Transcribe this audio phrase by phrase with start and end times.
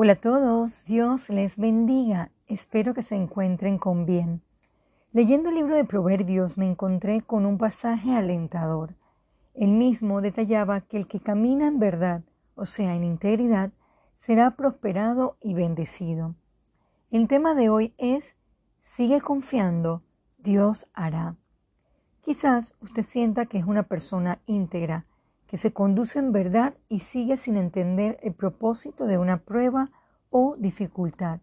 [0.00, 2.30] Hola a todos, Dios les bendiga.
[2.46, 4.42] Espero que se encuentren con bien.
[5.12, 8.94] Leyendo el libro de Proverbios me encontré con un pasaje alentador.
[9.54, 12.22] El mismo detallaba que el que camina en verdad,
[12.54, 13.72] o sea, en integridad,
[14.14, 16.36] será prosperado y bendecido.
[17.10, 18.36] El tema de hoy es
[18.80, 20.04] Sigue confiando,
[20.38, 21.34] Dios hará.
[22.20, 25.06] Quizás usted sienta que es una persona íntegra,
[25.48, 29.90] que se conduce en verdad y sigue sin entender el propósito de una prueba
[30.30, 31.40] o dificultad.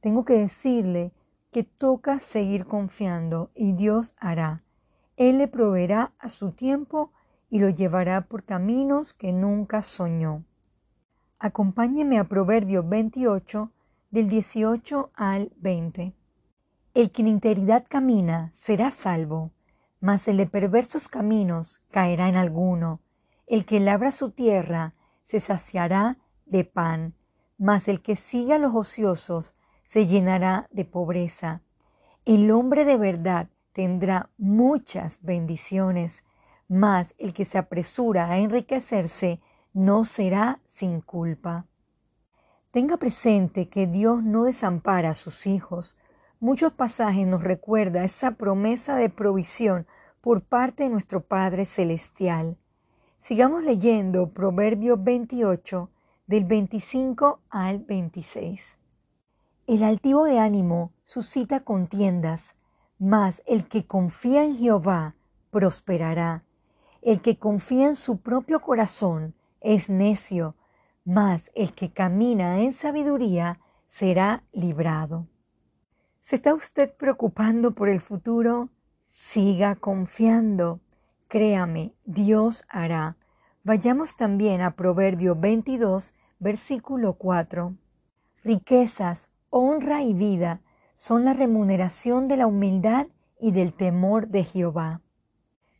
[0.00, 1.12] Tengo que decirle
[1.50, 4.62] que toca seguir confiando y Dios hará.
[5.16, 7.10] Él le proveerá a su tiempo
[7.50, 10.44] y lo llevará por caminos que nunca soñó.
[11.40, 13.72] Acompáñeme a Proverbio 28
[14.10, 16.14] del 18 al 20.
[16.94, 19.50] El que en integridad camina será salvo,
[20.00, 23.00] mas el de perversos caminos caerá en alguno.
[23.46, 27.14] El que labra su tierra se saciará de pan,
[27.58, 31.62] mas el que sigue a los ociosos se llenará de pobreza.
[32.24, 36.24] El hombre de verdad tendrá muchas bendiciones,
[36.68, 39.40] mas el que se apresura a enriquecerse
[39.72, 41.66] no será sin culpa.
[42.72, 45.96] Tenga presente que Dios no desampara a sus hijos.
[46.40, 49.86] Muchos pasajes nos recuerda esa promesa de provisión
[50.20, 52.58] por parte de nuestro Padre Celestial.
[53.26, 55.90] Sigamos leyendo Proverbio 28
[56.28, 58.76] del 25 al 26.
[59.66, 62.54] El altivo de ánimo suscita contiendas,
[63.00, 65.16] mas el que confía en Jehová
[65.50, 66.44] prosperará.
[67.02, 70.54] El que confía en su propio corazón es necio,
[71.04, 75.26] mas el que camina en sabiduría será librado.
[76.20, 78.68] ¿Se está usted preocupando por el futuro?
[79.10, 80.78] Siga confiando.
[81.28, 83.16] Créame, Dios hará.
[83.64, 87.74] Vayamos también a Proverbio 22, versículo 4.
[88.44, 90.60] Riquezas, honra y vida
[90.94, 93.08] son la remuneración de la humildad
[93.40, 95.02] y del temor de Jehová.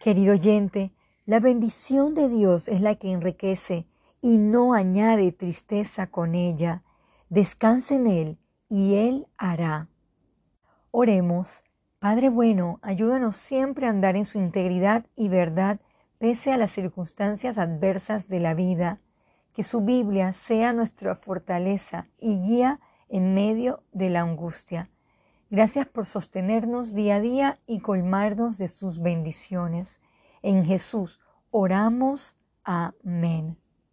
[0.00, 0.92] Querido oyente,
[1.24, 3.86] la bendición de Dios es la que enriquece
[4.20, 6.82] y no añade tristeza con ella.
[7.28, 9.88] Descanse en Él y Él hará.
[10.90, 11.62] Oremos.
[11.98, 15.80] Padre bueno, ayúdanos siempre a andar en su integridad y verdad
[16.18, 19.00] pese a las circunstancias adversas de la vida.
[19.52, 24.90] Que su Biblia sea nuestra fortaleza y guía en medio de la angustia.
[25.50, 30.00] Gracias por sostenernos día a día y colmarnos de sus bendiciones.
[30.42, 31.20] En Jesús
[31.50, 32.36] oramos.
[32.62, 33.56] Amén.